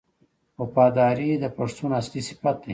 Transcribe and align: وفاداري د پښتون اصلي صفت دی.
وفاداري 0.59 1.29
د 1.43 1.45
پښتون 1.57 1.89
اصلي 1.99 2.21
صفت 2.29 2.55
دی. 2.63 2.69